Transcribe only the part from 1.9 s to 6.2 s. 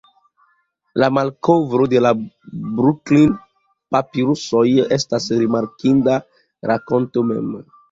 de la Bruklin-papirusoj estas rimarkinda